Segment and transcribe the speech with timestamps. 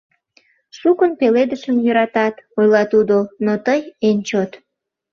[0.79, 4.51] —Шукын пеледышым йӧратат,— ойла тудо,— но тый— эн чот.